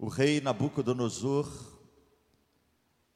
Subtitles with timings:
[0.00, 1.46] o rei Nabucodonosor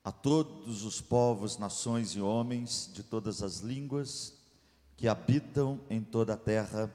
[0.05, 4.35] a todos os povos, nações e homens de todas as línguas
[4.95, 6.95] que habitam em toda a terra,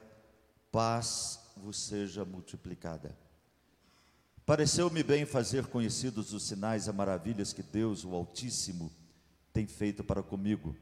[0.70, 3.18] paz vos seja multiplicada.
[4.46, 8.92] Pareceu-me bem fazer conhecidos os sinais e maravilhas que Deus, o Altíssimo,
[9.52, 10.76] tem feito para comigo.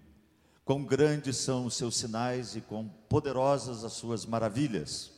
[0.66, 5.10] Quão grandes são os seus sinais e quão poderosas as suas maravilhas.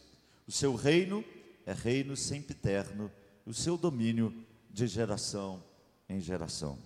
[0.46, 1.24] O seu reino
[1.66, 3.10] é reino sempiterno,
[3.50, 4.32] o seu domínio
[4.70, 5.60] de geração
[6.08, 6.78] em geração.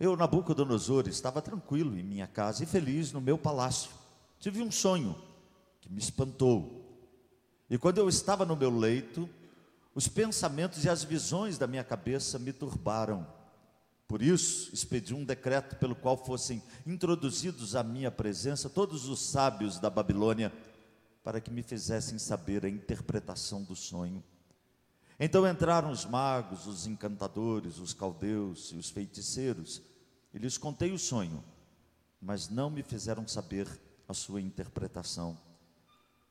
[0.00, 3.90] Eu, Nabucodonosor, estava tranquilo em minha casa e feliz no meu palácio.
[4.40, 5.14] Tive um sonho
[5.80, 6.82] que me espantou.
[7.68, 9.28] E quando eu estava no meu leito,
[9.94, 13.26] os pensamentos e as visões da minha cabeça me turbaram.
[14.08, 19.78] Por isso, expedi um decreto pelo qual fossem introduzidos à minha presença todos os sábios
[19.78, 20.50] da Babilônia,
[21.22, 24.24] para que me fizessem saber a interpretação do sonho.
[25.18, 29.82] Então entraram os magos, os encantadores, os caldeus e os feiticeiros
[30.32, 31.44] e lhes contei o sonho,
[32.20, 33.68] mas não me fizeram saber
[34.08, 35.38] a sua interpretação.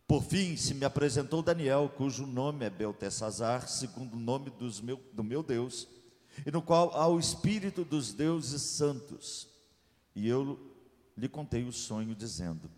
[0.08, 5.00] Por fim, se me apresentou Daniel, cujo nome é Beltesazar, segundo o nome dos meu,
[5.14, 5.88] do meu Deus,
[6.45, 9.48] e no qual há o espírito dos deuses santos.
[10.16, 10.60] E eu
[11.16, 12.70] lhe contei o sonho, dizendo: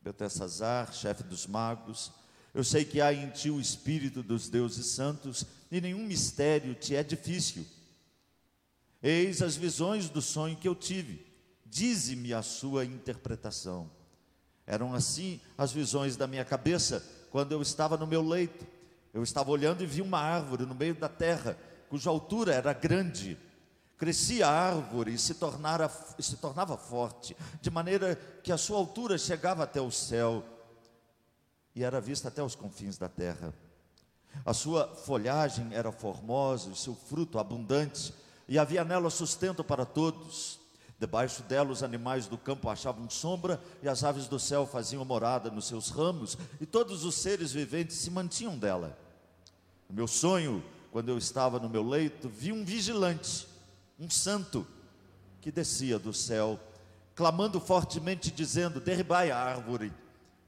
[0.00, 2.12] Beltesazar, chefe dos magos,
[2.52, 6.96] eu sei que há em ti o espírito dos deuses santos, e nenhum mistério te
[6.96, 7.64] é difícil.
[9.02, 11.24] Eis as visões do sonho que eu tive,
[11.64, 13.88] dize-me a sua interpretação.
[14.66, 18.66] Eram assim as visões da minha cabeça quando eu estava no meu leito.
[19.14, 21.56] Eu estava olhando e vi uma árvore no meio da terra,
[21.88, 23.38] cuja altura era grande.
[23.96, 29.18] Crescia a árvore e se, tornara, se tornava forte, de maneira que a sua altura
[29.18, 30.44] chegava até o céu
[31.74, 33.54] e era vista até os confins da terra.
[34.44, 38.14] A sua folhagem era formosa, o seu fruto abundante,
[38.48, 40.58] e havia nela sustento para todos.
[40.98, 45.50] Debaixo dela os animais do campo achavam sombra e as aves do céu faziam morada
[45.50, 48.98] nos seus ramos e todos os seres viventes se mantinham dela.
[49.88, 53.48] No meu sonho, quando eu estava no meu leito, vi um vigilante,
[53.98, 54.66] um santo,
[55.40, 56.60] que descia do céu,
[57.14, 59.92] clamando fortemente, dizendo: Derribai a árvore,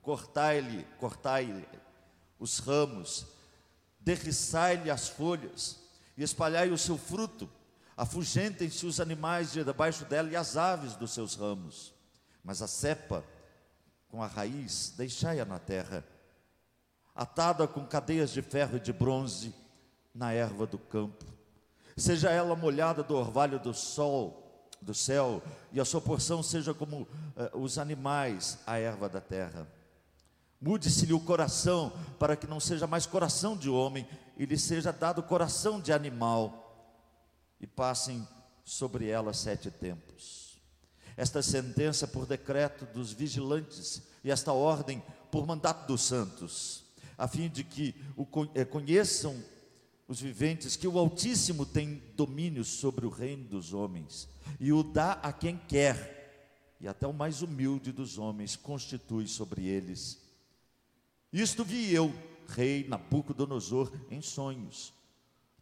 [0.02, 1.66] cortai-lhe, cortai-lhe
[2.38, 3.26] os ramos,
[4.00, 5.78] derriçai-lhe as folhas
[6.16, 7.48] e espalhai o seu fruto
[7.96, 11.94] Afugentem-se os animais de debaixo dela e as aves dos seus ramos.
[12.42, 13.24] Mas a cepa,
[14.08, 16.04] com a raiz, deixai-a na terra,
[17.14, 19.54] atada com cadeias de ferro e de bronze
[20.14, 21.24] na erva do campo.
[21.96, 27.02] Seja ela molhada do orvalho do sol, do céu, e a sua porção seja como
[27.02, 27.08] uh,
[27.56, 29.68] os animais, a erva da terra.
[30.62, 34.06] Mude-se-lhe o coração, para que não seja mais coração de homem,
[34.38, 36.60] e lhe seja dado coração de animal
[37.60, 38.26] e passem
[38.64, 40.60] sobre ela sete tempos.
[41.16, 45.02] Esta sentença por decreto dos vigilantes e esta ordem
[45.32, 46.84] por mandato dos santos,
[47.18, 49.36] a fim de que o eh, conheçam
[50.06, 54.28] os viventes que o Altíssimo tem domínio sobre o reino dos homens
[54.60, 59.66] e o dá a quem quer, e até o mais humilde dos homens constitui sobre
[59.66, 60.21] eles.
[61.32, 62.14] Isto vi eu,
[62.48, 64.92] rei Nabucodonosor, em sonhos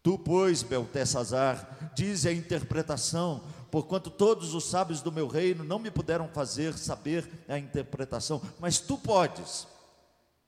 [0.03, 5.91] Tu, pois, Beltesazar, dize a interpretação, porquanto todos os sábios do meu reino não me
[5.91, 9.69] puderam fazer saber a interpretação, mas tu podes,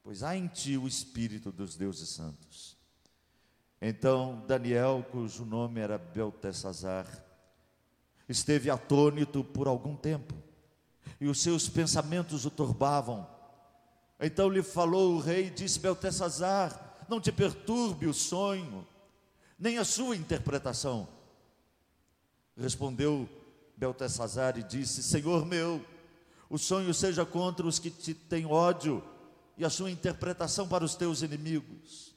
[0.03, 2.79] pois há em ti o espírito dos deuses santos.
[3.81, 7.07] Então Daniel, cujo nome era Beltesazar,
[8.27, 10.35] esteve atônito por algum tempo,
[11.21, 13.29] e os seus pensamentos o turbavam.
[14.23, 18.87] Então lhe falou o rei, disse Beltesazar: Não te perturbe o sonho
[19.63, 21.07] nem a sua interpretação.
[22.57, 23.29] Respondeu
[23.77, 25.81] Beltesazar e disse: Senhor meu,
[26.51, 29.05] o sonho seja contra os que te têm ódio,
[29.57, 32.13] e a sua interpretação para os teus inimigos.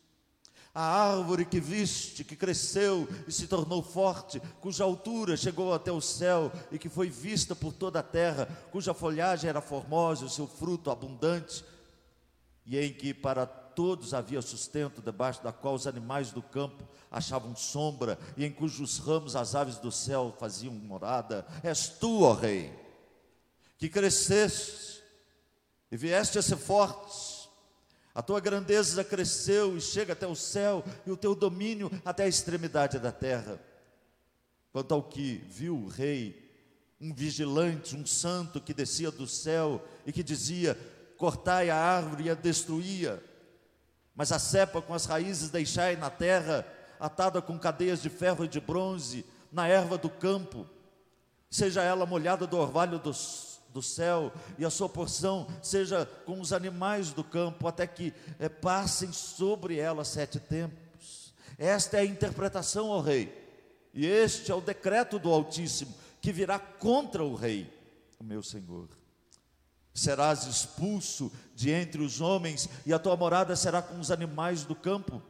[0.73, 6.01] A árvore que viste, que cresceu e se tornou forte, cuja altura chegou até o
[6.01, 10.29] céu e que foi vista por toda a terra, cuja folhagem era formosa e o
[10.29, 11.63] seu fruto abundante,
[12.65, 17.55] e em que para todos havia sustento, debaixo da qual os animais do campo achavam
[17.55, 21.45] sombra, e em cujos ramos as aves do céu faziam morada.
[21.61, 22.73] És tu, ó Rei,
[23.77, 25.03] que cresceste
[25.91, 27.35] e vieste a ser forte.
[28.13, 32.27] A tua grandeza cresceu e chega até o céu, e o teu domínio até a
[32.29, 33.59] extremidade da terra.
[34.71, 36.45] Quanto ao que viu o rei,
[36.99, 40.77] um vigilante, um santo que descia do céu e que dizia:
[41.17, 43.21] Cortai a árvore e a destruía
[44.15, 46.65] mas a cepa com as raízes deixai na terra,
[46.99, 50.65] atada com cadeias de ferro e de bronze na erva do campo,
[51.49, 53.11] seja ela molhada do orvalho do,
[53.69, 58.47] do céu, e a sua porção seja com os animais do campo, até que é,
[58.47, 61.33] passem sobre ela sete tempos.
[61.57, 63.43] Esta é a interpretação, ó rei,
[63.93, 67.69] e este é o decreto do Altíssimo, que virá contra o rei,
[68.17, 68.87] o meu senhor.
[69.95, 74.75] Serás expulso de entre os homens, e a tua morada será com os animais do
[74.75, 75.23] campo,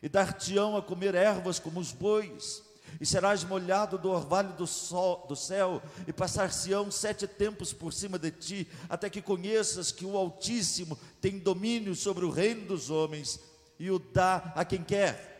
[0.00, 2.62] e dar-te-ão a comer ervas como os bois
[3.00, 8.18] e serás molhado do orvalho do, sol, do céu, e passar-se-ão sete tempos por cima
[8.18, 13.40] de ti, até que conheças que o Altíssimo tem domínio sobre o reino dos homens
[13.78, 15.30] e o dá a quem quer.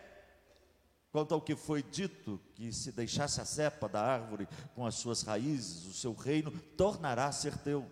[1.10, 5.22] Quanto ao que foi dito, que se deixasse a cepa da árvore com as suas
[5.22, 7.86] raízes, o seu reino tornará a ser teu,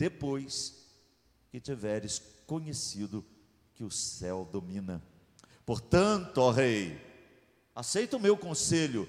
[0.00, 0.74] depois
[1.50, 3.22] que tiveres conhecido
[3.74, 5.02] que o céu domina.
[5.66, 6.98] Portanto, ó Rei,
[7.74, 9.06] aceita o meu conselho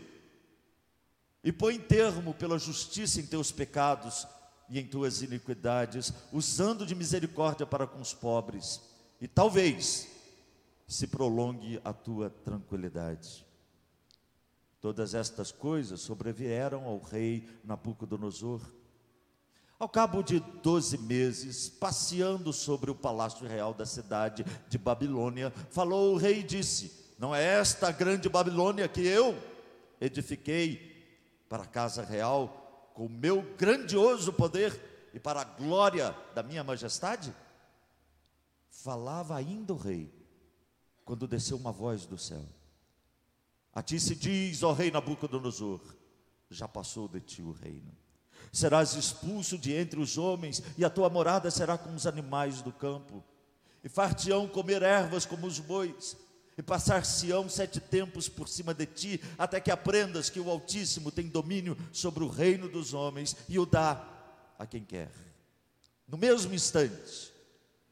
[1.41, 4.27] e põe termo pela justiça em teus pecados
[4.69, 8.81] e em tuas iniquidades, usando de misericórdia para com os pobres,
[9.21, 10.09] e talvez
[10.87, 13.45] se prolongue a tua tranquilidade.
[14.81, 18.80] Todas estas coisas sobrevieram ao rei Nabucodonosor.
[19.81, 26.13] Ao cabo de doze meses, passeando sobre o palácio real da cidade de Babilônia, falou
[26.13, 29.35] o rei e disse: não é esta a grande Babilônia que eu
[29.99, 36.43] edifiquei para a casa real com o meu grandioso poder e para a glória da
[36.43, 37.33] minha majestade?
[38.69, 40.13] Falava ainda o rei,
[41.03, 42.45] quando desceu uma voz do céu.
[43.73, 45.81] A ti se diz, ó rei Nabucodonosor,
[46.51, 47.91] já passou de ti o reino.
[48.51, 52.71] Serás expulso de entre os homens, e a tua morada será com os animais do
[52.71, 53.23] campo.
[53.83, 56.15] E far-te-ão comer ervas como os bois,
[56.57, 61.27] e passar-se-ão sete tempos por cima de ti, até que aprendas que o Altíssimo tem
[61.27, 64.07] domínio sobre o reino dos homens e o dá
[64.59, 65.11] a quem quer.
[66.07, 67.31] No mesmo instante,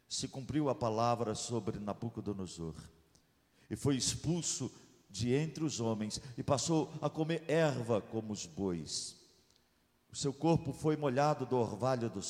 [0.08, 2.76] se cumpriu a palavra sobre Nabucodonosor,
[3.70, 4.72] e foi expulso
[5.10, 9.16] de entre os homens, e passou a comer erva como os bois.
[10.12, 12.22] O seu corpo foi molhado do orvalho do,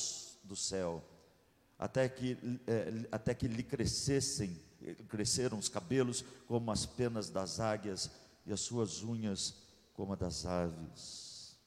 [0.44, 1.02] do céu,
[1.78, 2.36] até que,
[2.66, 4.56] é, até que lhe crescessem
[5.08, 8.10] cresceram os cabelos como as penas das águias
[8.46, 9.54] e as suas unhas
[9.92, 11.58] como a das aves.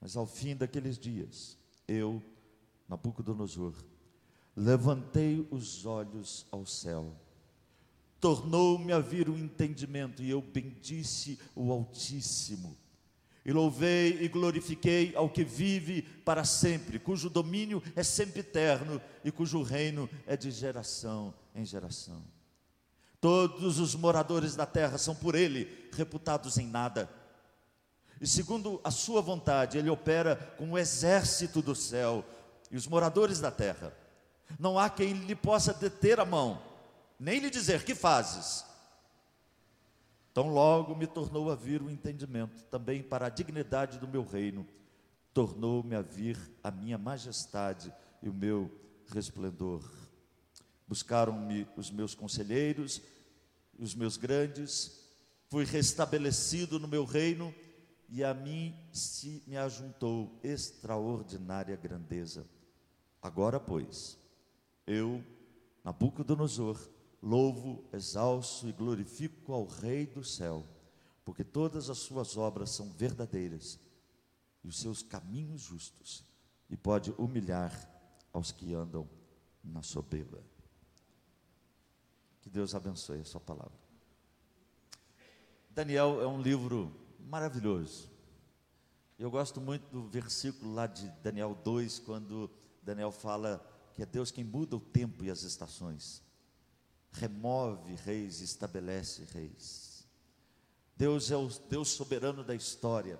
[0.00, 1.56] Mas ao fim daqueles dias,
[1.86, 2.22] eu,
[2.88, 3.74] Nabucodonosor,
[4.56, 7.14] levantei os olhos ao céu,
[8.20, 12.76] tornou-me a vir o entendimento, e eu bendisse o Altíssimo
[13.44, 19.30] e louvei e glorifiquei ao que vive para sempre, cujo domínio é sempre eterno e
[19.30, 22.22] cujo reino é de geração em geração.
[23.20, 27.08] Todos os moradores da terra são por ele reputados em nada.
[28.20, 32.24] E segundo a sua vontade, ele opera com o exército do céu
[32.70, 33.94] e os moradores da terra.
[34.58, 36.62] Não há quem lhe possa deter a mão,
[37.18, 38.64] nem lhe dizer que fazes
[40.34, 44.66] Tão logo me tornou a vir o entendimento, também para a dignidade do meu reino,
[45.32, 48.68] tornou-me a vir a minha majestade e o meu
[49.06, 49.88] resplendor.
[50.88, 53.00] Buscaram-me os meus conselheiros,
[53.78, 55.08] os meus grandes,
[55.48, 57.54] fui restabelecido no meu reino
[58.08, 62.44] e a mim se me ajuntou extraordinária grandeza.
[63.22, 64.18] Agora, pois,
[64.84, 65.24] eu,
[65.84, 66.76] Nabucodonosor,
[67.24, 70.62] Louvo, exalço e glorifico ao Rei do céu,
[71.24, 73.80] porque todas as suas obras são verdadeiras
[74.62, 76.22] e os seus caminhos justos,
[76.68, 77.72] e pode humilhar
[78.30, 79.08] aos que andam
[79.64, 80.44] na soberba.
[82.42, 83.72] Que Deus abençoe a sua palavra.
[85.70, 88.10] Daniel é um livro maravilhoso.
[89.18, 92.50] Eu gosto muito do versículo lá de Daniel 2, quando
[92.82, 96.22] Daniel fala que é Deus quem muda o tempo e as estações
[97.14, 100.04] remove reis, estabelece reis.
[100.96, 103.18] Deus é o Deus soberano da história.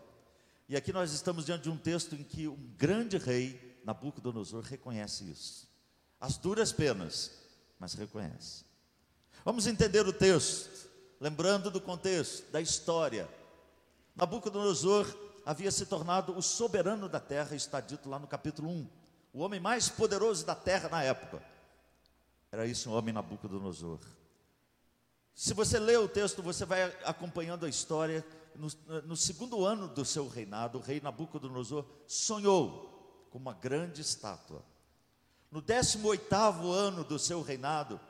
[0.68, 5.24] E aqui nós estamos diante de um texto em que um grande rei, Nabucodonosor, reconhece
[5.24, 5.68] isso.
[6.20, 7.32] As duras penas,
[7.78, 8.64] mas reconhece.
[9.44, 10.88] Vamos entender o texto,
[11.20, 13.28] lembrando do contexto, da história.
[14.16, 15.06] Nabucodonosor
[15.44, 18.88] havia se tornado o soberano da terra, está dito lá no capítulo 1,
[19.34, 21.53] o homem mais poderoso da terra na época.
[22.54, 23.98] Era isso um homem Nabucodonosor.
[25.34, 28.24] Se você lê o texto, você vai acompanhando a história.
[28.54, 28.68] No,
[29.00, 34.64] no, segundo ano do seu reinado, o rei Nabucodonosor sonhou com uma grande estátua.
[35.50, 38.00] No 18 oitavo ano do seu reinado,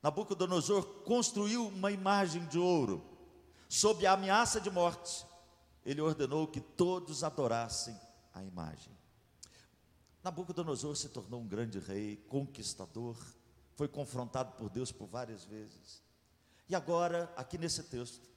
[0.00, 3.02] Nabucodonosor construiu uma imagem de ouro.
[3.68, 5.26] Sob a ameaça de morte,
[5.84, 7.98] ele ordenou que todos adorassem
[8.32, 8.96] a imagem.
[10.22, 13.16] Nabucodonosor se tornou um grande rei, conquistador,
[13.78, 16.02] foi confrontado por Deus por várias vezes.
[16.68, 18.28] E agora, aqui nesse texto,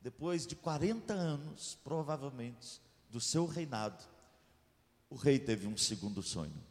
[0.00, 4.04] depois de 40 anos, provavelmente, do seu reinado,
[5.10, 6.62] o rei teve um segundo sonho.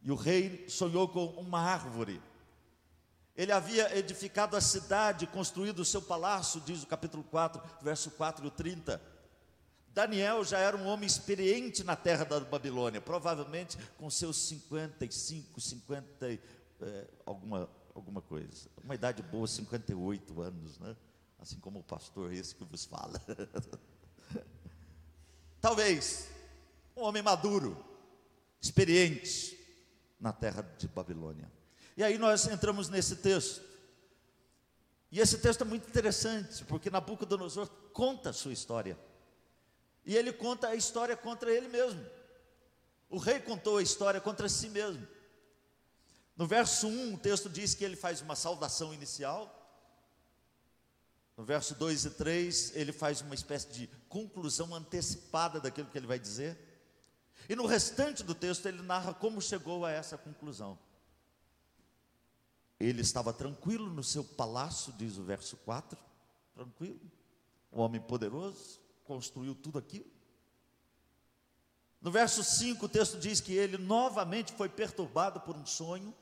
[0.00, 2.22] E o rei sonhou com uma árvore.
[3.36, 8.46] Ele havia edificado a cidade, construído o seu palácio, diz o capítulo 4, verso 4
[8.46, 9.02] e 30.
[9.88, 16.38] Daniel já era um homem experiente na terra da Babilônia, provavelmente com seus 55, 50,
[16.80, 18.68] é, alguma, alguma coisa.
[18.82, 20.96] Uma idade boa, 58 anos, né?
[21.38, 23.20] Assim como o pastor esse que vos fala.
[25.60, 26.28] Talvez
[26.96, 27.76] um homem maduro,
[28.60, 29.58] experiente
[30.18, 31.50] na terra de Babilônia.
[31.96, 33.62] E aí nós entramos nesse texto.
[35.10, 38.98] E esse texto é muito interessante, porque Nabucodonosor conta a sua história.
[40.04, 42.04] E ele conta a história contra ele mesmo.
[43.08, 45.06] O rei contou a história contra si mesmo.
[46.38, 49.52] No verso 1, o texto diz que ele faz uma saudação inicial.
[51.36, 56.06] No verso 2 e 3, ele faz uma espécie de conclusão antecipada daquilo que ele
[56.06, 56.56] vai dizer.
[57.48, 60.78] E no restante do texto, ele narra como chegou a essa conclusão.
[62.78, 65.98] Ele estava tranquilo no seu palácio, diz o verso 4,
[66.54, 67.00] tranquilo,
[67.72, 70.10] um homem poderoso, construiu tudo aquilo.
[72.00, 76.14] No verso 5, o texto diz que ele novamente foi perturbado por um sonho,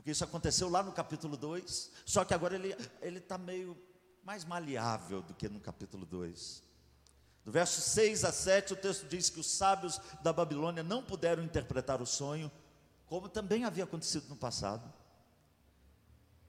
[0.00, 3.76] porque isso aconteceu lá no capítulo 2, só que agora ele está meio
[4.24, 6.62] mais maleável do que no capítulo 2.
[7.44, 11.42] Do verso 6 a 7, o texto diz que os sábios da Babilônia não puderam
[11.42, 12.50] interpretar o sonho,
[13.08, 14.90] como também havia acontecido no passado.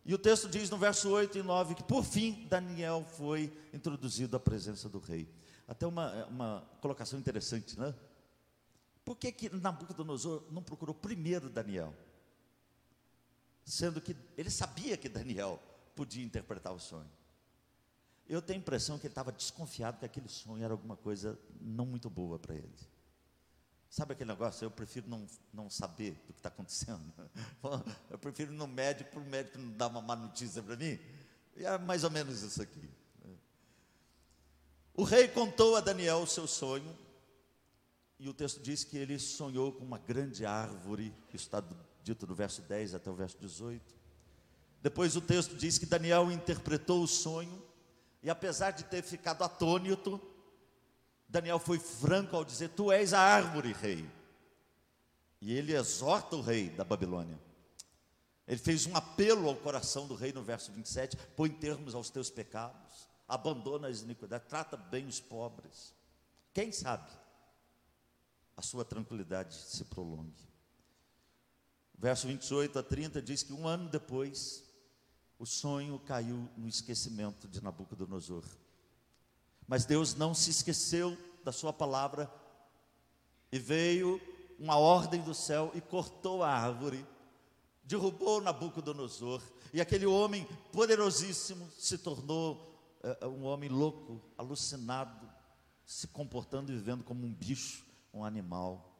[0.05, 4.37] E o texto diz no verso 8 e 9 que por fim Daniel foi introduzido
[4.37, 5.29] à presença do rei.
[5.67, 7.93] Até uma, uma colocação interessante, né?
[9.03, 11.93] Por que, que Nabucodonosor não procurou primeiro Daniel?
[13.63, 15.61] Sendo que ele sabia que Daniel
[15.95, 17.09] podia interpretar o sonho.
[18.27, 21.85] Eu tenho a impressão que ele estava desconfiado que aquele sonho era alguma coisa não
[21.85, 22.73] muito boa para ele.
[23.89, 24.63] Sabe aquele negócio?
[24.63, 27.03] Eu prefiro não, não saber do que está acontecendo.
[28.09, 30.97] Eu prefiro ir no médico para o médico não dar uma má notícia para mim.
[31.57, 32.89] E é mais ou menos isso aqui.
[34.93, 36.97] O rei contou a Daniel o seu sonho,
[38.19, 41.63] e o texto diz que ele sonhou com uma grande árvore, isso está
[42.03, 43.95] dito do verso 10 até o verso 18.
[44.81, 47.61] Depois o texto diz que Daniel interpretou o sonho,
[48.23, 50.19] e apesar de ter ficado atônito,
[51.27, 54.07] Daniel foi franco ao dizer: Tu és a árvore, rei.
[55.39, 57.39] E ele exorta o rei da Babilônia.
[58.47, 62.29] Ele fez um apelo ao coração do rei no verso 27, põe termos aos teus
[62.29, 65.95] pecados, abandona as iniquidades, trata bem os pobres.
[66.53, 67.09] Quem sabe
[68.57, 70.50] a sua tranquilidade se prolongue.
[72.01, 74.63] Verso 28 a 30 diz que um ano depois,
[75.37, 78.43] o sonho caiu no esquecimento de Nabucodonosor.
[79.67, 82.27] Mas Deus não se esqueceu da sua palavra
[83.51, 84.19] e veio
[84.57, 87.05] uma ordem do céu e cortou a árvore,
[87.83, 89.39] derrubou Nabucodonosor,
[89.71, 92.75] e aquele homem poderosíssimo se tornou
[93.21, 95.29] uh, um homem louco, alucinado,
[95.85, 98.91] se comportando e vivendo como um bicho, um animal.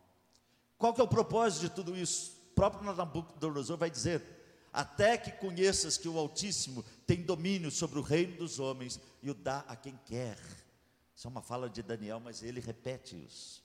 [0.77, 2.40] Qual que é o propósito de tudo isso?
[2.55, 4.23] Próprio Nabucodonosor vai dizer:
[4.71, 9.33] até que conheças que o Altíssimo tem domínio sobre o reino dos homens e o
[9.33, 10.37] dá a quem quer.
[11.15, 13.63] Isso é uma fala de Daniel, mas ele repete isso.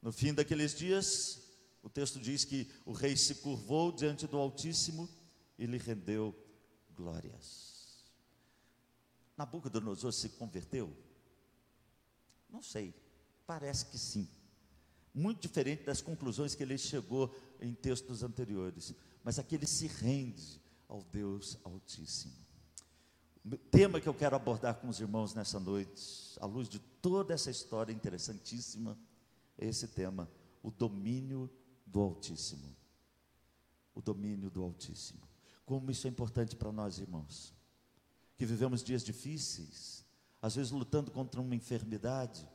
[0.00, 1.40] No fim daqueles dias,
[1.82, 5.08] o texto diz que o rei se curvou diante do Altíssimo
[5.56, 6.34] e lhe rendeu
[6.94, 7.72] glórias.
[9.36, 10.94] Nabucodonosor se converteu?
[12.50, 12.94] Não sei,
[13.46, 14.28] parece que sim.
[15.14, 20.60] Muito diferente das conclusões que ele chegou em textos anteriores mas aqui ele se rende
[20.88, 22.34] ao Deus Altíssimo.
[23.44, 27.34] O tema que eu quero abordar com os irmãos nessa noite, à luz de toda
[27.34, 28.96] essa história interessantíssima,
[29.58, 30.30] é esse tema:
[30.62, 31.50] o domínio
[31.86, 32.76] do Altíssimo.
[33.94, 35.20] O domínio do Altíssimo.
[35.66, 37.52] Como isso é importante para nós, irmãos,
[38.36, 40.04] que vivemos dias difíceis,
[40.40, 42.48] às vezes lutando contra uma enfermidade,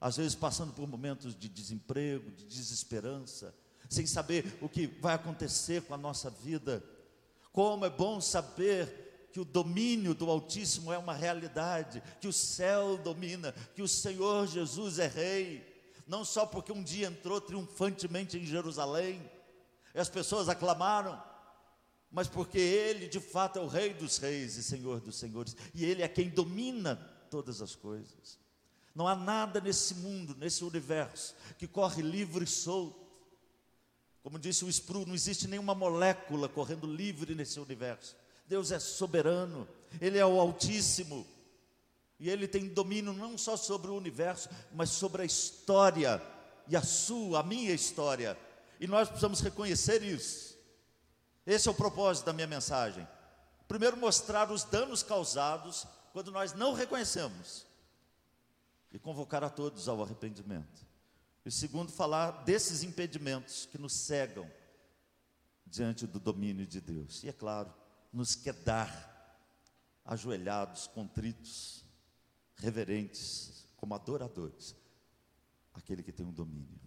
[0.00, 3.54] às vezes passando por momentos de desemprego, de desesperança,
[3.88, 6.84] sem saber o que vai acontecer com a nossa vida.
[7.52, 12.96] Como é bom saber que o domínio do Altíssimo é uma realidade, que o céu
[12.96, 15.66] domina, que o Senhor Jesus é Rei,
[16.06, 19.20] não só porque um dia entrou triunfantemente em Jerusalém,
[19.94, 21.22] e as pessoas aclamaram,
[22.10, 25.84] mas porque Ele de fato é o Rei dos Reis e Senhor dos Senhores, e
[25.84, 26.96] Ele é quem domina
[27.30, 28.38] todas as coisas.
[28.98, 32.98] Não há nada nesse mundo, nesse universo, que corre livre e solto.
[34.24, 38.16] Como disse o Spru, não existe nenhuma molécula correndo livre nesse universo.
[38.48, 39.68] Deus é soberano,
[40.00, 41.24] Ele é o Altíssimo,
[42.18, 46.20] e Ele tem domínio não só sobre o universo, mas sobre a história,
[46.66, 48.36] e a sua, a minha história.
[48.80, 50.58] E nós precisamos reconhecer isso.
[51.46, 53.06] Esse é o propósito da minha mensagem.
[53.68, 57.67] Primeiro, mostrar os danos causados quando nós não reconhecemos,
[58.92, 60.86] e convocar a todos ao arrependimento.
[61.44, 64.50] E segundo, falar desses impedimentos que nos cegam
[65.66, 67.22] diante do domínio de Deus.
[67.24, 67.72] E é claro,
[68.12, 69.16] nos quedar
[70.04, 71.84] ajoelhados, contritos,
[72.56, 74.74] reverentes, como adoradores,
[75.72, 76.80] aquele que tem o um domínio.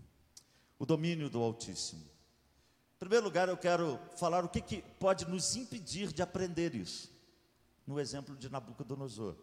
[0.78, 2.02] O domínio do Altíssimo.
[2.02, 7.12] Em primeiro lugar, eu quero falar o que, que pode nos impedir de aprender isso,
[7.86, 9.36] no exemplo de Nabucodonosor.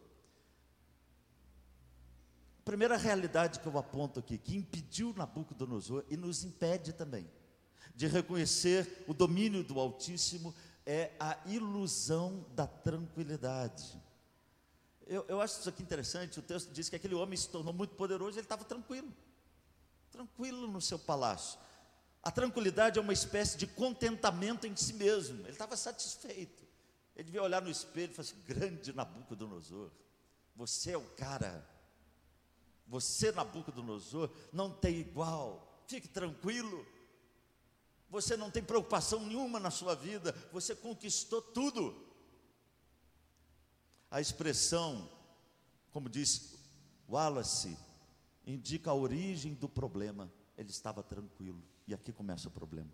[2.68, 7.26] Primeira realidade que eu aponto aqui, que impediu Nabucodonosor e nos impede também
[7.94, 13.98] de reconhecer o domínio do Altíssimo, é a ilusão da tranquilidade.
[15.06, 16.38] Eu, eu acho isso aqui interessante.
[16.38, 19.10] O texto diz que aquele homem se tornou muito poderoso, ele estava tranquilo,
[20.10, 21.58] tranquilo no seu palácio.
[22.22, 25.40] A tranquilidade é uma espécie de contentamento em si mesmo.
[25.40, 26.68] Ele estava satisfeito.
[27.16, 29.90] Ele devia olhar no espelho e falar assim: Grande Nabucodonosor,
[30.54, 31.77] você é o cara.
[32.88, 35.84] Você, Nabucodonosor, não tem igual.
[35.86, 36.84] Fique tranquilo
[38.10, 42.06] você não tem preocupação nenhuma na sua vida, você conquistou tudo.
[44.10, 45.10] A expressão,
[45.90, 46.54] como diz
[47.08, 47.76] Wallace,
[48.46, 50.32] indica a origem do problema.
[50.56, 52.90] Ele estava tranquilo, e aqui começa o problema.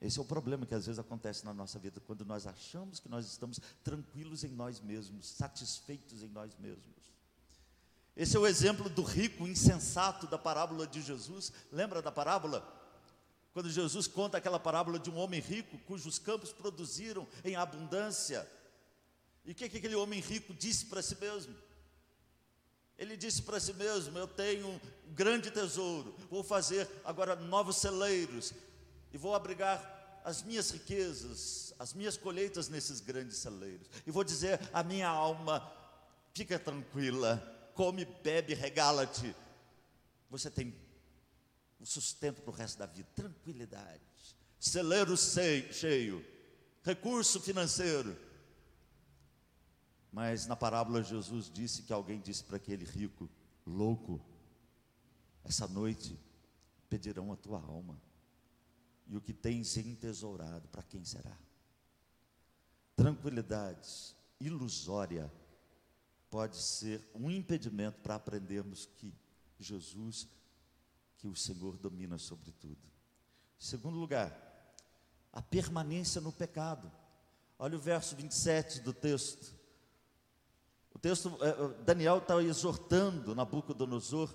[0.00, 3.08] Esse é o problema que às vezes acontece na nossa vida, quando nós achamos que
[3.08, 7.15] nós estamos tranquilos em nós mesmos, satisfeitos em nós mesmos.
[8.16, 11.52] Esse é o exemplo do rico insensato da parábola de Jesus.
[11.70, 12.66] Lembra da parábola?
[13.52, 18.46] Quando Jesus conta aquela parábola de um homem rico cujos campos produziram em abundância.
[19.44, 21.54] E o que, que aquele homem rico disse para si mesmo?
[22.98, 24.80] Ele disse para si mesmo: Eu tenho um
[25.14, 28.54] grande tesouro, vou fazer agora novos celeiros
[29.12, 33.88] e vou abrigar as minhas riquezas, as minhas colheitas nesses grandes celeiros.
[34.06, 35.70] E vou dizer à minha alma:
[36.34, 39.36] fica tranquila, come, bebe, regala-te.
[40.30, 40.74] Você tem
[41.78, 44.00] o sustento para o resto da vida, tranquilidade,
[44.58, 46.24] celeiro cheio,
[46.82, 48.16] recurso financeiro.
[50.10, 53.28] Mas na parábola Jesus disse que alguém disse para aquele rico,
[53.66, 54.20] louco,
[55.44, 56.18] essa noite
[56.88, 58.00] pedirão a tua alma,
[59.06, 61.36] e o que tens entesourado, para quem será?
[62.96, 65.30] Tranquilidade ilusória
[66.36, 69.10] pode ser um impedimento para aprendermos que
[69.58, 70.28] Jesus
[71.16, 72.76] que o Senhor domina sobre tudo.
[73.58, 74.36] Segundo lugar,
[75.32, 76.92] a permanência no pecado.
[77.58, 79.54] Olha o verso 27 do texto.
[80.92, 84.30] O texto, é, é, Daniel está exortando Nabucodonosor,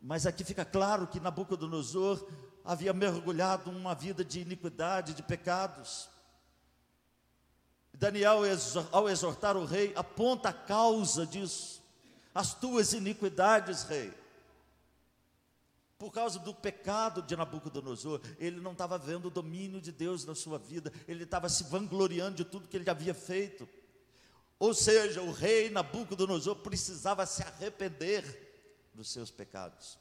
[0.00, 2.30] mas aqui fica claro que Nabucodonosor
[2.64, 6.08] havia mergulhado numa vida de iniquidade, de pecados.
[7.92, 8.40] Daniel,
[8.92, 11.82] ao exortar o rei, aponta a causa disso,
[12.34, 14.12] as tuas iniquidades, rei
[16.00, 20.34] por causa do pecado de Nabucodonosor, ele não estava vendo o domínio de Deus na
[20.34, 23.68] sua vida, ele estava se vangloriando de tudo que ele havia feito.
[24.58, 28.24] Ou seja, o rei Nabucodonosor precisava se arrepender
[28.94, 29.98] dos seus pecados.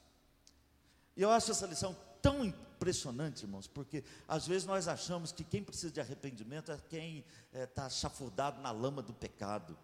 [1.17, 2.45] E eu acho essa lição tão
[2.79, 7.83] impressionante, irmãos, porque às vezes nós achamos que quem precisa de arrependimento é quem está
[7.83, 9.77] eh, é, chafurdado na lama do pecado.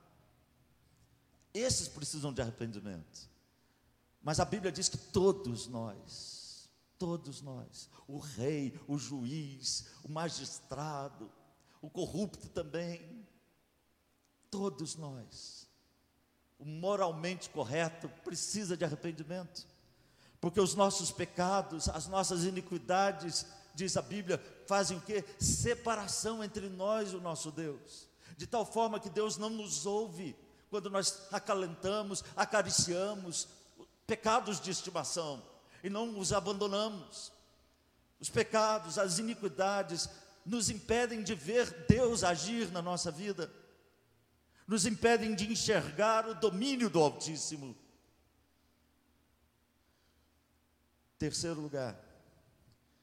[1.53, 3.29] Esses precisam de arrependimento.
[4.23, 11.29] Mas a Bíblia diz que todos nós, todos nós, o rei, o juiz, o magistrado,
[11.81, 13.27] o corrupto também,
[14.49, 15.67] todos nós,
[16.57, 19.67] o moralmente correto precisa de arrependimento,
[20.45, 25.25] porque os nossos pecados, as nossas iniquidades, diz a Bíblia, fazem o que?
[25.39, 30.35] Separação entre nós e o nosso Deus, de tal forma que Deus não nos ouve
[30.69, 33.47] quando nós acalentamos, acariciamos,
[34.05, 35.41] pecados de estimação
[35.83, 37.31] e não os abandonamos.
[38.19, 40.07] Os pecados, as iniquidades
[40.45, 43.51] nos impedem de ver Deus agir na nossa vida,
[44.67, 47.75] nos impedem de enxergar o domínio do Altíssimo.
[51.25, 51.99] Terceiro lugar,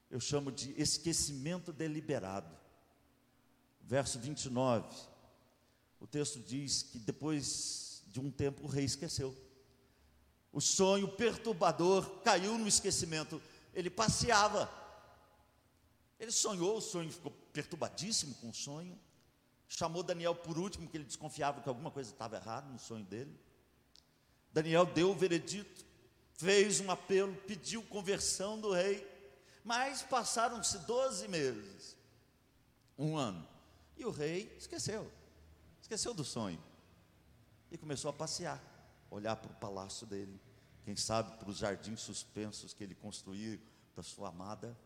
[0.09, 2.57] eu chamo de esquecimento deliberado.
[3.81, 4.89] verso 29,
[5.99, 9.37] o texto diz que depois de um tempo o rei esqueceu.
[10.53, 13.43] O sonho perturbador caiu no esquecimento.
[13.75, 14.71] Ele passeava.
[16.21, 18.97] Ele sonhou, o sonho ficou perturbadíssimo com o sonho.
[19.67, 23.37] Chamou Daniel por último, que ele desconfiava que alguma coisa estava errada no sonho dele.
[24.53, 25.85] Daniel deu o veredito,
[26.43, 29.11] fez um apelo, pediu conversão do rei.
[29.65, 31.97] Mas passaram-se 12 meses,
[32.99, 33.47] um ano,
[33.97, 35.09] e o rei esqueceu,
[35.81, 36.61] esqueceu do sonho,
[37.71, 38.61] e começou a passear,
[39.09, 40.41] olhar para o palácio dele,
[40.85, 43.61] quem sabe para os jardins suspensos que ele construiu
[43.95, 44.77] para sua amada,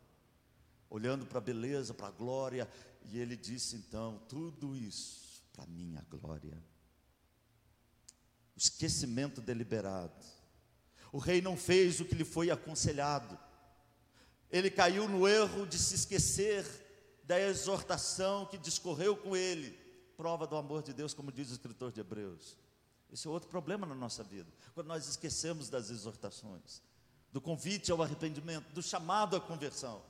[0.91, 2.69] olhando para a beleza, para a glória,
[3.07, 6.63] e ele disse então: tudo isso para minha glória.
[8.55, 10.36] O esquecimento deliberado.
[11.13, 13.39] O rei não fez o que lhe foi aconselhado.
[14.51, 16.65] Ele caiu no erro de se esquecer
[17.25, 19.71] da exortação que discorreu com ele,
[20.17, 22.57] prova do amor de Deus, como diz o escritor de Hebreus.
[23.13, 26.83] Esse é outro problema na nossa vida, quando nós esquecemos das exortações,
[27.33, 30.03] do convite ao arrependimento, do chamado à conversão.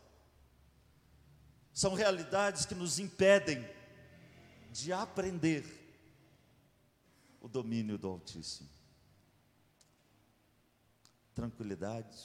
[1.73, 3.67] São realidades que nos impedem
[4.73, 5.65] de aprender
[7.41, 8.76] o domínio do Altíssimo.
[11.37, 12.17] Tranquilidade,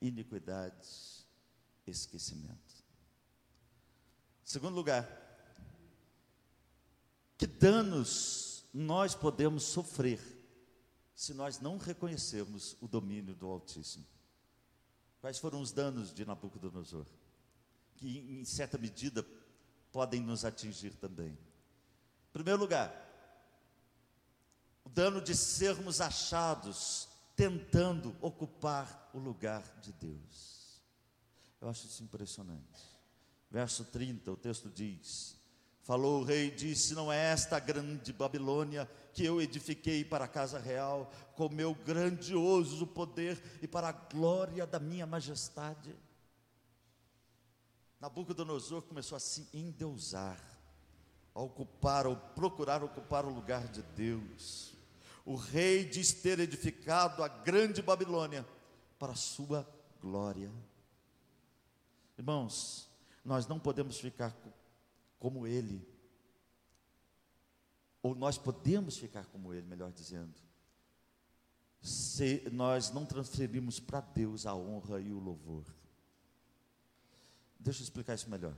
[0.00, 1.24] iniquidade,
[1.86, 2.74] esquecimento.
[4.42, 5.08] Segundo lugar,
[7.38, 10.20] que danos nós podemos sofrer
[11.14, 14.04] se nós não reconhecermos o domínio do Altíssimo?
[15.20, 17.06] Quais foram os danos de Nabucodonosor?
[17.94, 19.24] Que, em certa medida,
[19.92, 21.28] podem nos atingir também.
[21.28, 22.92] Em primeiro lugar,
[24.84, 27.08] o dano de sermos achados
[27.40, 30.82] tentando ocupar o lugar de Deus.
[31.58, 32.82] Eu acho isso impressionante.
[33.50, 35.34] Verso 30, o texto diz:
[35.80, 40.28] Falou o rei, disse: Não é esta a grande Babilônia que eu edifiquei para a
[40.28, 45.96] casa real, com meu grandioso poder e para a glória da minha majestade.
[47.98, 50.38] Nabucodonosor começou a se endeusar,
[51.34, 54.78] a ocupar ou procurar ocupar o lugar de Deus.
[55.24, 58.46] O rei diz ter edificado a grande Babilônia
[58.98, 59.68] para a sua
[60.00, 60.50] glória.
[62.18, 62.88] Irmãos,
[63.24, 64.34] nós não podemos ficar
[65.18, 65.86] como ele,
[68.02, 70.34] ou nós podemos ficar como ele, melhor dizendo,
[71.82, 75.64] se nós não transferimos para Deus a honra e o louvor.
[77.58, 78.56] Deixa eu explicar isso melhor.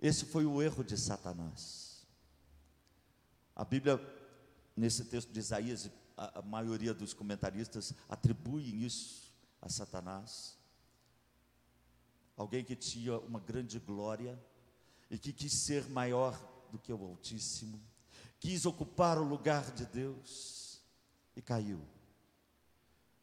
[0.00, 2.04] Esse foi o erro de Satanás.
[3.54, 4.00] A Bíblia,
[4.76, 10.58] nesse texto de Isaías, a, a maioria dos comentaristas atribuem isso a Satanás.
[12.36, 14.38] Alguém que tinha uma grande glória
[15.10, 16.38] e que quis ser maior
[16.70, 17.80] do que o Altíssimo,
[18.40, 20.80] quis ocupar o lugar de Deus
[21.36, 21.80] e caiu.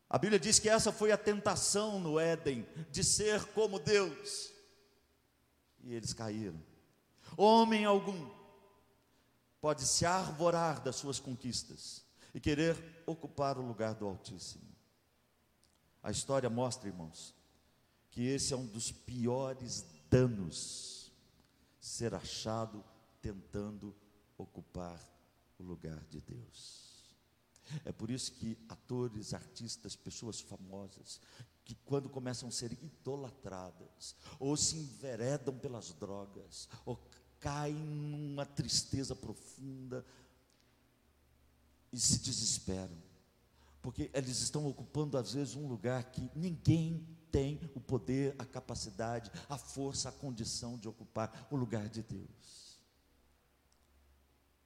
[0.10, 4.52] A Bíblia diz que essa foi a tentação no Éden, de ser como Deus.
[5.84, 6.62] E eles caíram.
[7.38, 8.30] Homem algum
[9.62, 14.70] pode se arvorar das suas conquistas e querer ocupar o lugar do Altíssimo.
[16.02, 17.36] A história mostra, irmãos,
[18.10, 21.12] que esse é um dos piores danos
[21.80, 22.84] ser achado
[23.22, 23.96] tentando
[24.38, 25.00] ocupar
[25.58, 26.90] o lugar de Deus.
[27.86, 31.22] É por isso que atores, artistas, pessoas famosas,
[31.64, 36.96] que quando começam a ser idolatradas, ou se enveredam pelas drogas, ou
[37.40, 40.06] caem numa tristeza profunda
[41.92, 42.98] e se desesperam,
[43.82, 49.32] porque eles estão ocupando às vezes um lugar que ninguém tem o poder, a capacidade,
[49.48, 52.80] a força, a condição de ocupar o lugar de Deus.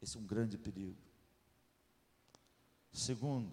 [0.01, 1.01] Esse é um grande perigo.
[2.91, 3.51] Segundo,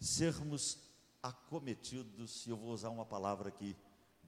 [0.00, 0.78] sermos
[1.22, 3.76] acometidos, e eu vou usar uma palavra aqui,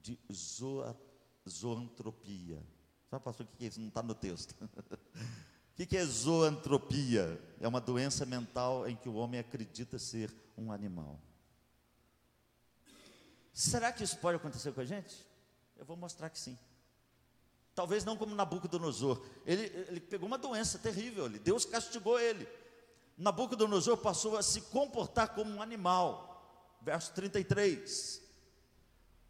[0.01, 0.99] de zoa,
[1.47, 2.61] zoantropia.
[3.09, 3.79] Sabe, pastor, o que é isso?
[3.79, 4.55] Não está no texto.
[5.79, 7.41] o que é zoantropia?
[7.59, 11.19] É uma doença mental em que o homem acredita ser um animal.
[13.51, 15.25] Será que isso pode acontecer com a gente?
[15.75, 16.57] Eu vou mostrar que sim.
[17.73, 19.25] Talvez não como Nabucodonosor.
[19.45, 22.47] Ele, ele pegou uma doença terrível, ele, Deus castigou ele.
[23.17, 26.77] Nabucodonosor passou a se comportar como um animal.
[26.81, 28.21] Verso 33.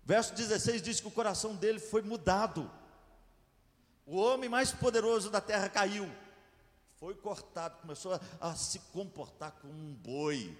[0.04, 2.70] Verso 16 diz que o coração dele foi mudado.
[4.10, 6.10] O homem mais poderoso da terra caiu.
[7.00, 10.58] Foi cortado, começou a, a se comportar como um boi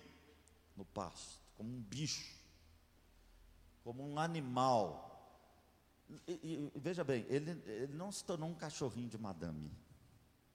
[0.78, 2.38] no pasto, como um bicho,
[3.84, 5.10] como um animal.
[6.28, 9.72] E, e, veja bem, ele, ele não se tornou um cachorrinho de madame.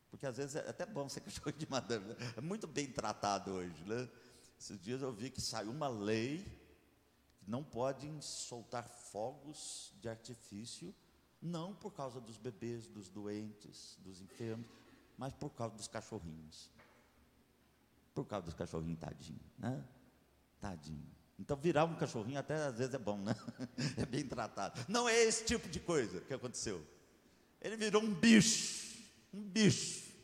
[0.09, 2.07] Porque às vezes é até bom ser cachorrinho de madame.
[2.07, 2.17] Né?
[2.37, 3.83] É muito bem tratado hoje.
[3.89, 4.09] Né?
[4.57, 6.45] Esses dias eu vi que saiu uma lei
[7.41, 10.95] que não podem soltar fogos de artifício,
[11.45, 14.67] não por causa dos bebês, dos doentes, dos enfermos,
[15.19, 16.71] mas por causa dos cachorrinhos.
[18.15, 19.85] Por causa dos cachorrinhos, tadinho, né?
[20.59, 21.15] Tadinho.
[21.39, 23.35] Então, virar um cachorrinho até às vezes é bom, né?
[23.99, 24.81] É bem tratado.
[24.89, 26.85] Não é esse tipo de coisa que aconteceu.
[27.61, 29.03] Ele virou um bicho,
[29.33, 30.15] um bicho.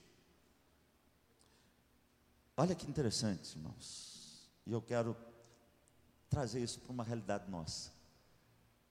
[2.57, 4.51] Olha que interessante, irmãos.
[4.67, 5.17] E eu quero
[6.29, 7.93] trazer isso para uma realidade nossa.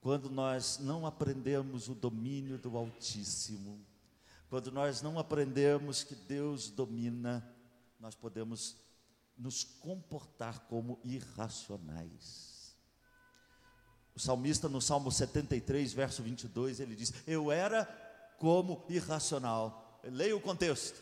[0.01, 3.85] Quando nós não aprendemos o domínio do Altíssimo,
[4.49, 7.45] quando nós não aprendemos que Deus domina,
[7.99, 8.77] nós podemos
[9.37, 12.75] nos comportar como irracionais.
[14.15, 17.85] O salmista, no Salmo 73, verso 22, ele diz: Eu era
[18.37, 19.99] como irracional.
[20.03, 21.01] Leia o contexto.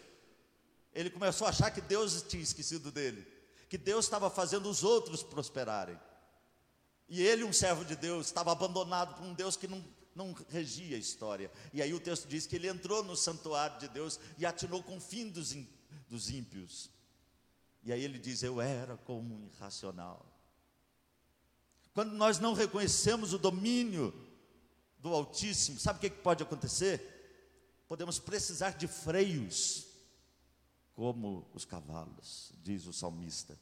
[0.94, 3.26] Ele começou a achar que Deus tinha esquecido dele,
[3.70, 5.98] que Deus estava fazendo os outros prosperarem.
[7.10, 10.98] E ele, um servo de Deus, estava abandonado por um Deus que não, não regia
[10.98, 11.52] a história.
[11.74, 14.98] E aí o texto diz que ele entrou no santuário de Deus e atinou com
[14.98, 15.56] o fim dos,
[16.10, 16.90] dos ímpios.
[17.84, 20.26] E aí ele diz: Eu era como um irracional.
[21.94, 24.14] Quando nós não reconhecemos o domínio
[25.00, 27.16] do Altíssimo, sabe o que pode acontecer?
[27.88, 29.88] Podemos precisar de freios,
[30.94, 33.58] como os cavalos, diz o salmista.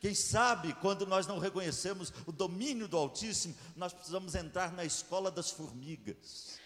[0.00, 5.30] Quem sabe, quando nós não reconhecemos o domínio do Altíssimo, nós precisamos entrar na escola
[5.30, 6.58] das formigas.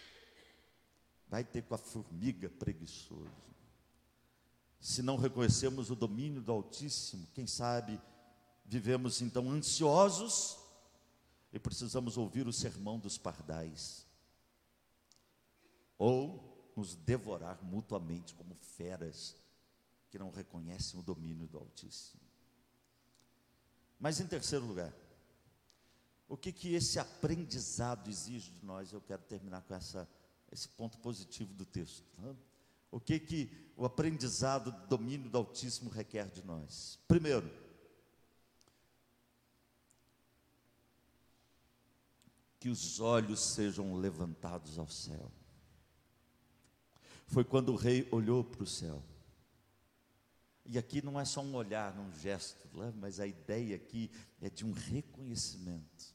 [1.28, 3.30] Vai ter com a formiga preguiçoso.
[4.80, 8.00] Se não reconhecemos o domínio do Altíssimo, quem sabe
[8.64, 10.58] vivemos então ansiosos
[11.52, 14.06] e precisamos ouvir o sermão dos pardais,
[15.96, 19.34] ou nos devorar mutuamente como feras
[20.10, 22.27] que não reconhecem o domínio do Altíssimo.
[23.98, 24.94] Mas em terceiro lugar,
[26.28, 28.92] o que que esse aprendizado exige de nós?
[28.92, 30.08] Eu quero terminar com essa,
[30.52, 32.04] esse ponto positivo do texto.
[32.16, 32.34] Tá?
[32.90, 36.98] O que que o aprendizado do domínio do Altíssimo requer de nós?
[37.08, 37.50] Primeiro,
[42.58, 45.30] que os olhos sejam levantados ao céu.
[47.26, 49.02] Foi quando o rei olhou para o céu.
[50.68, 52.92] E aqui não é só um olhar, um gesto, né?
[53.00, 56.14] mas a ideia aqui é de um reconhecimento.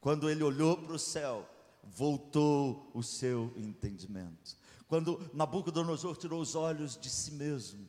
[0.00, 1.48] Quando ele olhou para o céu,
[1.82, 7.88] voltou o seu entendimento quando Nabucodonosor tirou os olhos de si mesmo,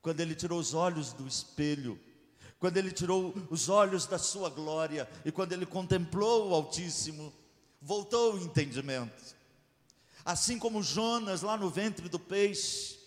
[0.00, 2.00] quando ele tirou os olhos do espelho,
[2.58, 7.30] quando ele tirou os olhos da sua glória e quando ele contemplou o Altíssimo,
[7.78, 9.36] voltou o entendimento.
[10.24, 12.98] Assim como Jonas lá no ventre do peixe,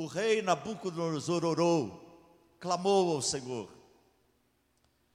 [0.00, 3.70] o rei Nabucodonosor orou, clamou ao Senhor.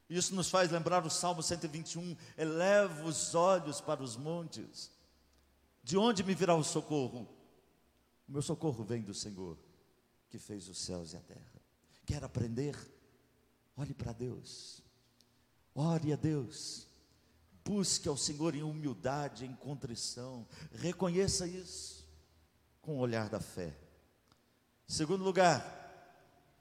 [0.07, 4.91] Isso nos faz lembrar o Salmo 121: eleva os olhos para os montes,
[5.83, 7.27] de onde me virá o socorro?
[8.29, 9.57] O meu socorro vem do Senhor,
[10.29, 11.61] que fez os céus e a terra.
[12.05, 12.77] Quer aprender?
[13.75, 14.83] Olhe para Deus.
[15.73, 16.87] Ore a Deus.
[17.63, 20.47] Busque ao Senhor em humildade, em contrição.
[20.71, 22.07] Reconheça isso
[22.83, 23.84] com o olhar da fé.
[24.87, 25.75] Segundo lugar,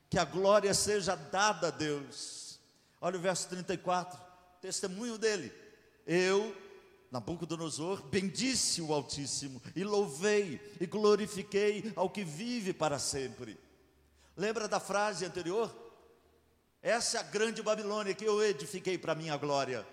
[0.08, 2.58] que a glória seja dada a Deus.
[3.00, 4.20] Olha o verso 34,
[4.60, 5.52] testemunho dele.
[6.06, 6.54] Eu
[7.10, 13.56] Nabucodonosor bendisse o Altíssimo e louvei e glorifiquei ao que vive para sempre.
[14.36, 15.72] Lembra da frase anterior?
[16.82, 19.86] Essa é a grande Babilônia que eu edifiquei para minha glória.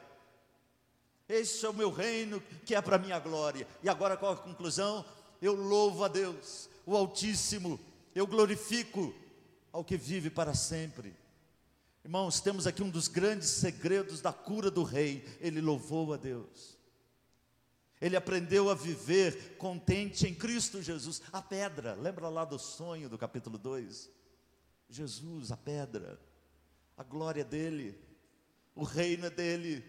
[1.30, 3.68] Esse é o meu reino que é para minha glória.
[3.84, 5.06] E agora qual a conclusão?
[5.40, 7.80] Eu louvo a Deus, o Altíssimo,
[8.14, 9.14] eu glorifico
[9.72, 11.16] ao que vive para sempre.
[12.04, 15.24] Irmãos, temos aqui um dos grandes segredos da cura do rei.
[15.40, 16.78] Ele louvou a Deus.
[18.02, 21.22] Ele aprendeu a viver contente em Cristo Jesus.
[21.32, 24.10] A pedra, lembra lá do sonho do capítulo 2?
[24.90, 26.20] Jesus, a pedra,
[26.98, 27.98] a glória dele,
[28.76, 29.86] o reino é dele.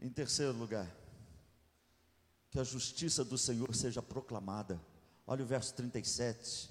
[0.00, 0.90] Em terceiro lugar,
[2.50, 4.80] que a justiça do Senhor seja proclamada.
[5.30, 6.68] Olha o verso 37.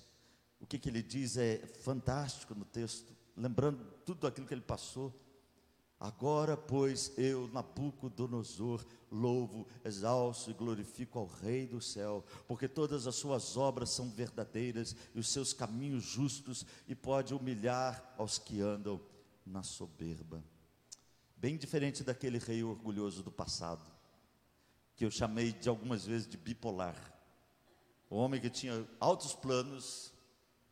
[0.59, 5.17] O que, que ele diz é fantástico no texto, lembrando tudo aquilo que ele passou.
[5.97, 13.15] Agora, pois, eu, Nabucodonosor, louvo, exalço e glorifico ao Rei do céu, porque todas as
[13.15, 18.99] suas obras são verdadeiras e os seus caminhos justos, e pode humilhar aos que andam
[19.45, 20.43] na soberba.
[21.37, 23.89] Bem diferente daquele rei orgulhoso do passado.
[24.97, 27.18] que eu chamei de algumas vezes de bipolar.
[28.09, 30.13] O homem que tinha altos planos,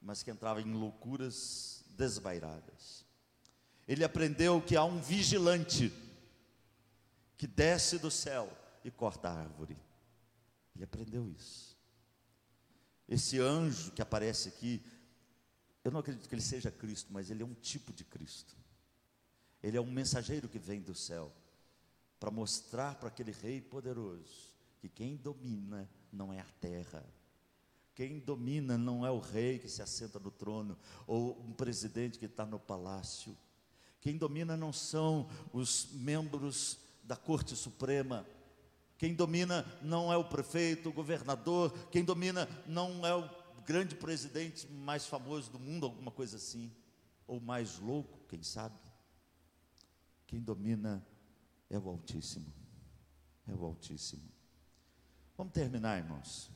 [0.02, 3.06] mas que entrava em loucuras desvairadas.
[3.88, 5.94] Ele aprendeu que há um vigilante
[7.38, 8.52] que desce do céu
[8.84, 9.78] e corta a árvore.
[10.76, 11.78] Ele aprendeu isso.
[13.08, 14.84] Esse anjo que aparece aqui,
[15.84, 18.56] eu não acredito que ele seja Cristo, mas ele é um tipo de Cristo.
[19.64, 21.32] Ele é um mensageiro que vem do céu
[22.20, 27.04] para mostrar para aquele rei poderoso que quem domina não é a terra.
[27.98, 32.26] Quem domina não é o rei que se assenta no trono ou um presidente que
[32.26, 33.36] está no palácio.
[34.00, 38.24] Quem domina não são os membros da Corte Suprema.
[39.00, 41.76] Quem domina não é o prefeito, o governador.
[41.90, 43.28] Quem domina não é o
[43.66, 46.72] grande presidente mais famoso do mundo, alguma coisa assim.
[47.26, 48.78] Ou mais louco, quem sabe.
[50.28, 51.04] Quem domina
[51.68, 52.54] é o Altíssimo.
[53.48, 54.30] É o Altíssimo.
[55.36, 56.56] Vamos terminar, irmãos.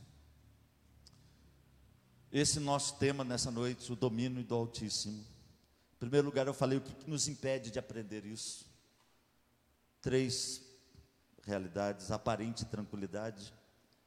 [2.31, 5.19] Esse nosso tema nessa noite, o domínio do Altíssimo.
[5.95, 8.65] Em primeiro lugar, eu falei o que nos impede de aprender isso.
[10.01, 10.61] Três
[11.43, 13.53] realidades: aparente tranquilidade,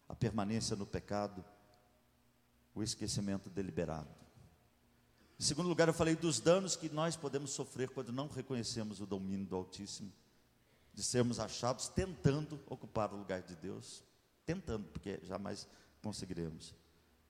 [0.08, 1.44] a permanência no pecado,
[2.74, 4.08] o esquecimento deliberado.
[5.38, 9.06] Em segundo lugar, eu falei dos danos que nós podemos sofrer quando não reconhecemos o
[9.06, 10.10] domínio do Altíssimo
[10.94, 14.02] de sermos achados tentando ocupar o lugar de Deus,
[14.46, 15.66] tentando, porque jamais
[16.00, 16.72] conseguiremos.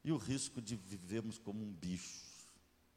[0.05, 2.27] E o risco de vivermos como um bicho,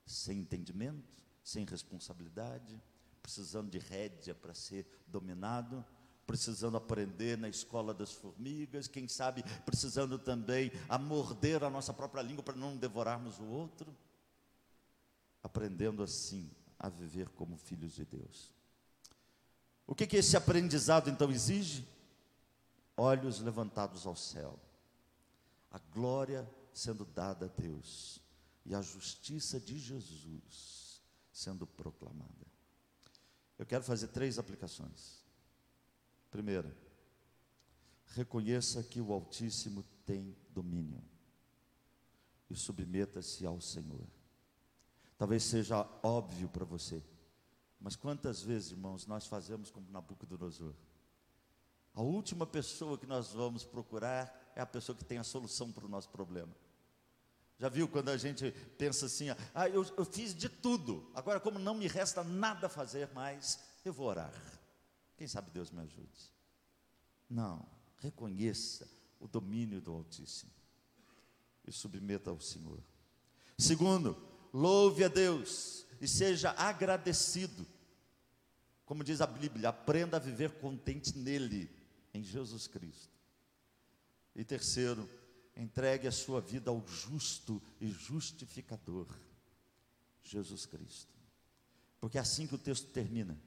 [0.06, 2.82] sem entendimento, sem responsabilidade,
[3.22, 5.84] precisando de rédea para ser dominado,
[6.26, 12.22] precisando aprender na escola das formigas, quem sabe precisando também a morder a nossa própria
[12.22, 13.96] língua para não devorarmos o outro,
[15.42, 18.52] aprendendo assim a viver como filhos de Deus.
[19.86, 21.88] O que, que esse aprendizado então exige?
[22.98, 24.60] Olhos levantados ao céu,
[25.72, 28.22] a glória sendo dada a Deus
[28.66, 32.48] e a justiça de Jesus sendo proclamada.
[33.58, 35.26] Eu quero fazer três aplicações.
[36.30, 36.76] Primeira,
[38.08, 41.04] reconheça que o Altíssimo tem domínio
[42.50, 44.06] e submeta-se ao Senhor.
[45.18, 47.04] Talvez seja óbvio para você,
[47.80, 50.74] mas quantas vezes, irmãos, nós fazemos como Nabucodonosor?
[51.94, 55.86] A última pessoa que nós vamos procurar é a pessoa que tem a solução para
[55.86, 56.56] o nosso problema.
[57.60, 61.58] Já viu quando a gente pensa assim, ah, eu, eu fiz de tudo, agora como
[61.58, 64.34] não me resta nada a fazer mais, eu vou orar.
[65.18, 66.32] Quem sabe Deus me ajude?
[67.28, 67.68] Não,
[67.98, 68.88] reconheça
[69.20, 70.52] o domínio do Altíssimo
[71.66, 72.80] e submeta ao Senhor.
[73.58, 74.16] Segundo,
[74.54, 77.66] louve a Deus e seja agradecido.
[78.86, 81.70] Como diz a Bíblia, aprenda a viver contente nele,
[82.14, 83.10] em Jesus Cristo.
[84.36, 85.10] E terceiro,
[85.58, 89.08] entregue a sua vida ao justo e justificador,
[90.22, 91.14] Jesus Cristo.
[92.00, 93.38] Porque é assim que o texto termina,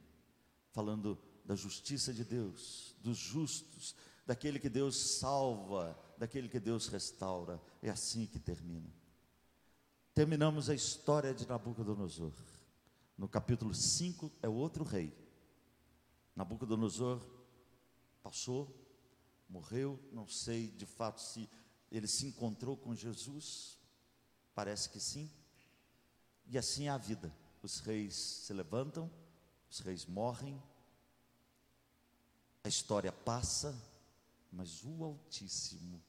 [0.73, 3.95] falando da justiça de Deus, dos justos,
[4.27, 7.61] daquele que Deus salva, daquele que Deus restaura.
[7.81, 9.01] É assim que termina
[10.21, 12.35] terminamos a história de Nabucodonosor.
[13.17, 15.17] No capítulo 5 é outro rei.
[16.37, 17.27] Nabucodonosor
[18.23, 18.71] passou,
[19.49, 21.49] morreu, não sei de fato se
[21.91, 23.79] ele se encontrou com Jesus,
[24.55, 25.31] parece que sim.
[26.47, 27.35] E assim é a vida.
[27.63, 29.11] Os reis se levantam,
[29.71, 30.61] os reis morrem,
[32.63, 33.75] a história passa,
[34.53, 36.03] mas o Altíssimo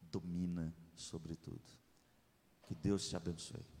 [0.00, 1.62] domina sobre tudo.
[2.66, 3.71] Que Deus te abençoe.